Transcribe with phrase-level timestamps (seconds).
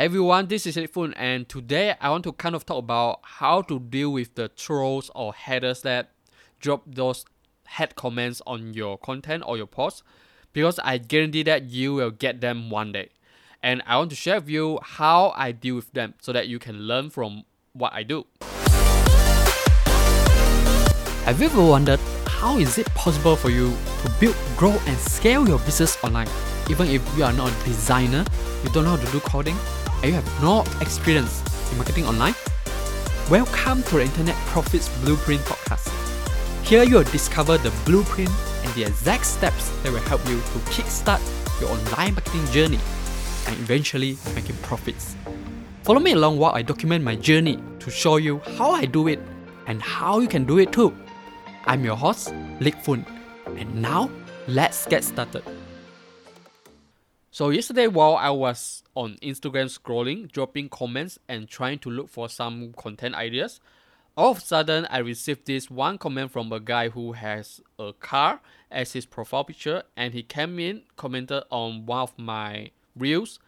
[0.00, 3.78] Everyone, this is Phun, and today I want to kind of talk about how to
[3.78, 6.12] deal with the trolls or haters that
[6.58, 7.26] drop those
[7.68, 10.02] hate comments on your content or your post
[10.54, 13.10] because I guarantee that you will get them one day.
[13.62, 16.58] And I want to share with you how I deal with them so that you
[16.58, 17.44] can learn from
[17.74, 18.24] what I do.
[21.26, 25.46] Have you ever wondered how is it possible for you to build, grow, and scale
[25.46, 26.28] your business online?
[26.70, 28.24] Even if you are not a designer,
[28.64, 29.56] you don't know how to do coding,
[30.02, 32.34] and you have no experience in marketing online?
[33.28, 35.92] Welcome to the Internet Profits Blueprint podcast.
[36.64, 38.30] Here you will discover the blueprint
[38.64, 41.20] and the exact steps that will help you to kickstart
[41.60, 42.78] your online marketing journey
[43.46, 45.16] and eventually making profits.
[45.82, 49.20] Follow me along while I document my journey to show you how I do it
[49.66, 50.94] and how you can do it too.
[51.66, 53.04] I'm your host, Lik Fun,
[53.56, 54.10] and now
[54.48, 55.42] let's get started.
[57.32, 62.28] So yesterday while I was on Instagram scrolling, dropping comments and trying to look for
[62.28, 63.60] some content ideas,
[64.16, 67.92] all of a sudden I received this one comment from a guy who has a
[67.92, 73.38] car as his profile picture and he came in, commented on one of my reels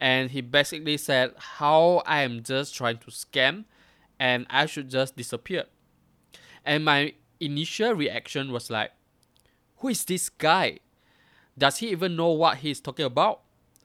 [0.00, 3.66] and he basically said how I am just trying to scam
[4.18, 5.66] and I should just disappear.
[6.64, 8.90] And my initial reaction was like,
[9.76, 10.80] who is this guy?
[11.58, 13.40] Does he even know what he's talking about?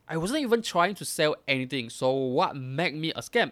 [0.08, 3.52] I wasn't even trying to sell anything, so what made me a scam?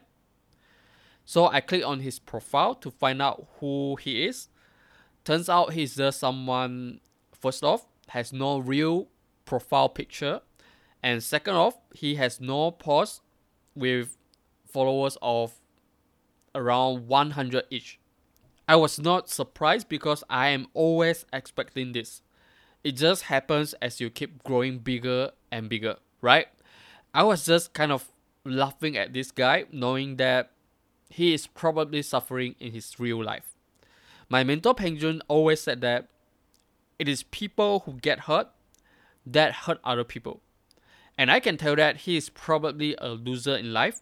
[1.25, 4.49] So I clicked on his profile to find out who he is.
[5.23, 6.99] Turns out he's just someone,
[7.33, 9.07] first off, has no real
[9.45, 10.41] profile picture.
[11.01, 13.21] And second off, he has no post
[13.75, 14.17] with
[14.67, 15.53] followers of
[16.53, 17.99] around 100 each.
[18.67, 22.21] I was not surprised because I am always expecting this.
[22.83, 26.47] It just happens as you keep growing bigger and bigger, right?
[27.13, 28.09] I was just kind of
[28.43, 30.51] laughing at this guy, knowing that
[31.09, 33.55] he is probably suffering in his real life.
[34.29, 36.07] My mentor Peng Jun always said that
[36.97, 38.47] it is people who get hurt
[39.25, 40.41] that hurt other people.
[41.17, 44.01] And I can tell that he is probably a loser in life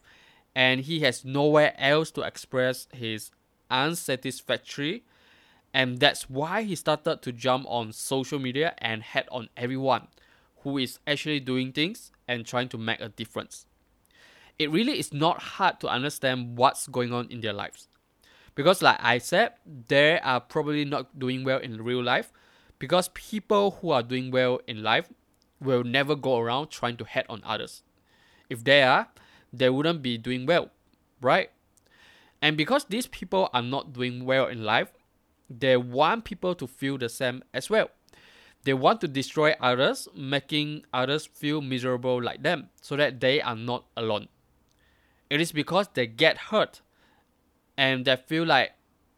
[0.54, 3.30] and he has nowhere else to express his
[3.70, 5.04] unsatisfactory
[5.72, 10.08] and that's why he started to jump on social media and head on everyone
[10.62, 13.66] who is actually doing things and trying to make a difference.
[14.58, 17.88] It really is not hard to understand what's going on in their lives.
[18.54, 19.54] Because, like I said,
[19.88, 22.32] they are probably not doing well in real life
[22.78, 25.08] because people who are doing well in life
[25.60, 27.82] will never go around trying to head on others.
[28.48, 29.08] If they are,
[29.52, 30.70] they wouldn't be doing well,
[31.20, 31.50] right?
[32.42, 34.92] And because these people are not doing well in life,
[35.50, 37.90] they want people to feel the same as well.
[38.62, 43.56] They want to destroy others, making others feel miserable like them, so that they are
[43.56, 44.28] not alone.
[45.28, 46.82] It is because they get hurt
[47.76, 48.72] and they feel like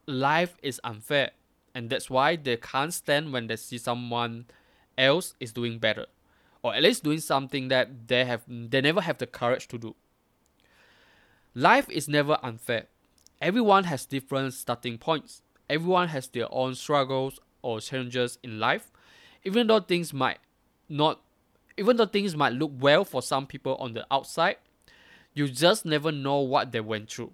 [0.07, 1.33] life is unfair,
[1.75, 4.47] and that's why they can't stand when they see someone
[4.97, 6.07] else is doing better,
[6.63, 9.97] or at least doing something that they have they never have the courage to do.
[11.55, 12.87] Life is never unfair.
[13.41, 15.43] Everyone has different starting points.
[15.73, 18.93] Everyone has their own struggles or challenges in life.
[19.43, 20.37] Even though things might
[20.87, 21.21] not
[21.79, 24.57] even though things might look well for some people on the outside,
[25.33, 27.33] you just never know what they went through.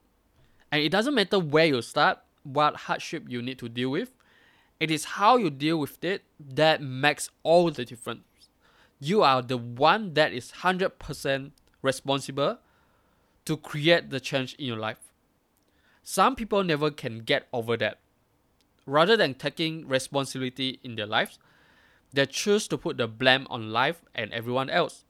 [0.70, 4.12] And it doesn't matter where you start, what hardship you need to deal with.
[4.78, 8.22] It is how you deal with it that makes all the difference.
[9.00, 11.50] You are the one that is 100%
[11.82, 12.58] responsible
[13.46, 15.12] to create the change in your life.
[16.04, 17.98] Some people never can get over that.
[18.88, 21.38] Rather than taking responsibility in their lives,
[22.14, 25.04] they choose to put the blame on life and everyone else,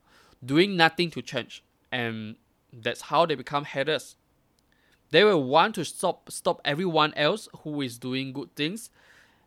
[0.45, 1.63] doing nothing to change.
[1.93, 2.35] And
[2.73, 4.17] that's how they become haters.
[5.11, 8.91] They will want to stop stop everyone else who is doing good things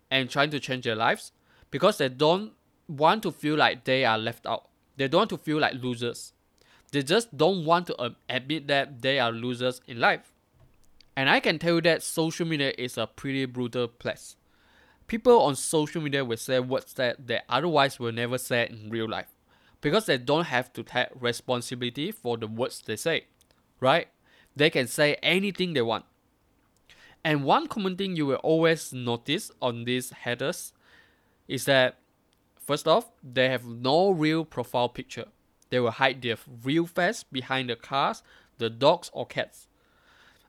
[0.09, 1.33] and trying to change their lives
[1.69, 2.53] because they don't
[2.87, 4.69] want to feel like they are left out.
[4.95, 6.31] They don't want to feel like losers.
[6.91, 10.30] They just don't want to um, admit that they are losers in life.
[11.15, 14.35] And I can tell you that social media is a pretty brutal place.
[15.07, 19.09] People on social media will say words that they otherwise will never say in real
[19.09, 19.27] life
[19.81, 23.25] because they don't have to take responsibility for the words they say,
[23.79, 24.07] right?
[24.55, 26.05] They can say anything they want.
[27.23, 30.73] And one common thing you will always notice on these headers
[31.47, 31.97] is that
[32.55, 35.25] first off, they have no real profile picture.
[35.69, 38.23] They will hide their real face behind the cars,
[38.57, 39.67] the dogs, or cats.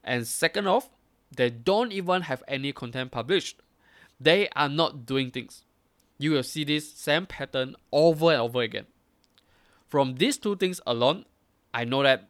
[0.05, 0.91] And second off,
[1.35, 3.61] they don't even have any content published.
[4.21, 5.65] They are not doing things.
[6.19, 8.87] You will see this same pattern over and over again.
[9.89, 11.25] From these two things alone,
[11.75, 12.29] I know that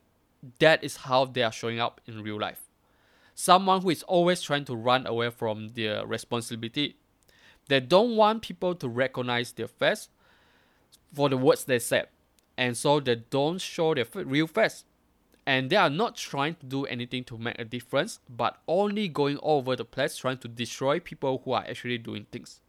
[0.58, 2.62] that is how they are showing up in real life.
[3.34, 6.96] Someone who is always trying to run away from their responsibility.
[7.69, 10.08] They don't want people to recognize their face
[11.14, 12.08] for the words they said,
[12.56, 14.84] and so they don't show their real face.
[15.44, 19.38] And they are not trying to do anything to make a difference, but only going
[19.38, 22.60] all over the place trying to destroy people who are actually doing things.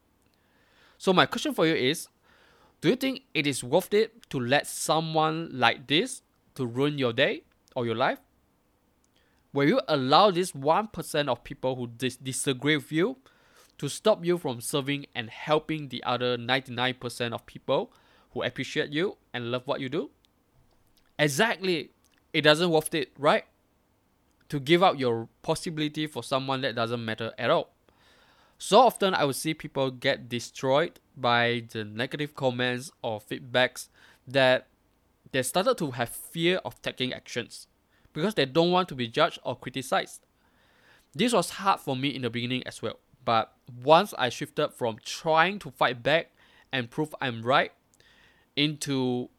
[0.97, 2.07] So, my question for you is
[2.81, 6.23] Do you think it is worth it to let someone like this
[6.55, 7.43] to ruin your day
[7.75, 8.19] or your life?
[9.53, 13.17] Will you allow this 1% of people who dis- disagree with you
[13.77, 17.93] to stop you from serving and helping the other 99% of people
[18.31, 20.09] who appreciate you and love what you do?
[21.19, 21.91] Exactly.
[22.33, 23.45] It doesn't worth it, right?
[24.49, 27.69] To give up your possibility for someone that doesn't matter at all.
[28.57, 33.89] So often I will see people get destroyed by the negative comments or feedbacks
[34.27, 34.67] that
[35.31, 37.67] they started to have fear of taking actions
[38.13, 40.25] because they don't want to be judged or criticized.
[41.13, 43.53] This was hard for me in the beginning as well, but
[43.83, 46.31] once I shifted from trying to fight back
[46.71, 47.71] and prove I'm right
[48.55, 49.29] into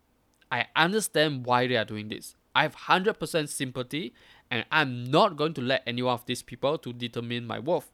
[0.50, 2.36] I understand why they are doing this.
[2.54, 4.14] I have 100% sympathy
[4.50, 7.90] and I'm not going to let any of these people to determine my worth.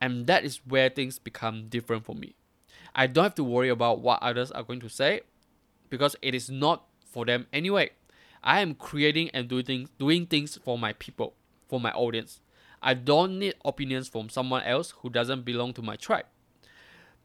[0.00, 2.34] And that is where things become different for me.
[2.94, 5.22] I don't have to worry about what others are going to say
[5.88, 7.90] because it is not for them anyway.
[8.42, 11.34] I am creating and doing things, doing things for my people,
[11.68, 12.40] for my audience.
[12.82, 16.24] I don't need opinions from someone else who doesn't belong to my tribe.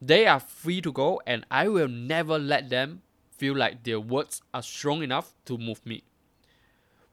[0.02, 3.00] They are free to go, and I will never let them
[3.30, 6.02] feel like their words are strong enough to move me.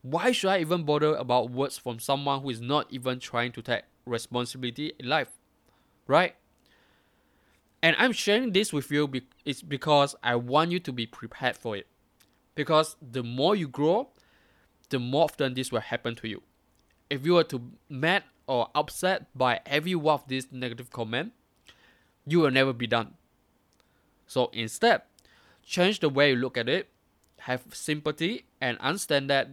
[0.04, 3.62] Why should I even bother about words from someone who is not even trying to
[3.62, 5.30] take responsibility in life?
[6.08, 6.36] Right?
[7.82, 11.56] And I'm sharing this with you be- it's because I want you to be prepared
[11.56, 11.88] for it.
[12.54, 14.10] Because the more you grow,
[14.90, 16.44] the more often this will happen to you.
[17.10, 21.32] If you were to mad or upset by every one of these negative comments,
[22.26, 23.14] you will never be done.
[24.28, 25.04] So instead,
[25.66, 26.90] change the way you look at it,
[27.40, 29.50] have sympathy, and understand that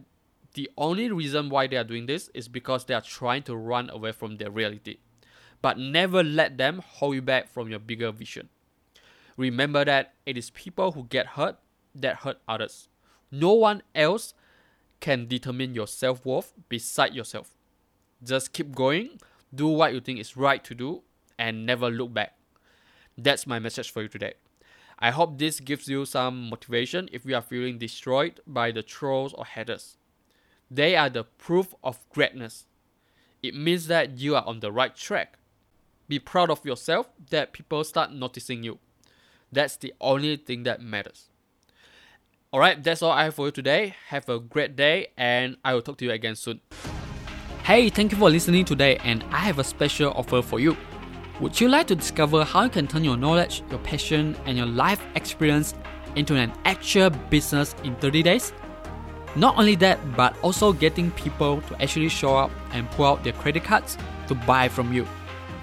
[0.54, 3.88] the only reason why they are doing this is because they are trying to run
[3.90, 4.98] away from their reality.
[5.62, 8.48] But never let them hold you back from your bigger vision.
[9.36, 11.58] Remember that it is people who get hurt
[11.94, 12.88] that hurt others.
[13.30, 14.34] No one else
[15.00, 17.50] can determine your self worth beside yourself.
[18.22, 19.20] Just keep going,
[19.54, 21.02] do what you think is right to do,
[21.38, 22.36] and never look back.
[23.16, 24.34] That's my message for you today.
[24.98, 29.32] I hope this gives you some motivation if you are feeling destroyed by the trolls
[29.32, 29.96] or haters.
[30.70, 32.66] They are the proof of greatness.
[33.42, 35.38] It means that you are on the right track.
[36.08, 38.78] Be proud of yourself that people start noticing you.
[39.50, 41.28] That's the only thing that matters.
[42.52, 43.94] Alright, that's all I have for you today.
[44.08, 46.60] Have a great day, and I will talk to you again soon.
[47.64, 50.76] Hey, thank you for listening today, and I have a special offer for you.
[51.40, 54.66] Would you like to discover how you can turn your knowledge, your passion, and your
[54.66, 55.74] life experience
[56.16, 58.52] into an actual business in 30 days?
[59.36, 63.32] Not only that, but also getting people to actually show up and pull out their
[63.34, 63.96] credit cards
[64.28, 65.06] to buy from you.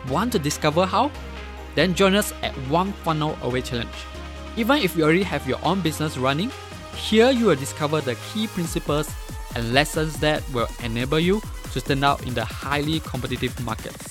[0.10, 1.12] Want to discover how?
[1.76, 3.90] Then join us at One Funnel Away Challenge.
[4.56, 6.52] Even if you already have your own business running,
[6.96, 9.14] here you will discover the key principles
[9.56, 11.42] and lessons that will enable you
[11.74, 14.08] to stand out in the highly competitive markets.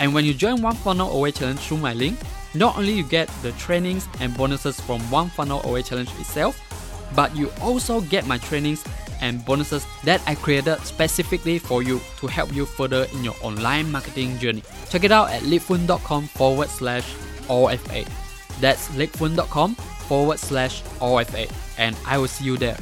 [0.00, 2.18] And when you join One Funnel Away Challenge through my link,
[2.54, 6.60] not only you get the trainings and bonuses from One Funnel Away Challenge itself,
[7.14, 8.84] but you also get my trainings
[9.20, 13.90] and bonuses that I created specifically for you to help you further in your online
[13.90, 14.62] marketing journey.
[14.88, 17.14] Check it out at litfun.com forward slash
[17.48, 18.06] OFA.
[18.60, 21.50] That's litfun.com forward slash OFA.
[21.78, 22.76] And I will see you there.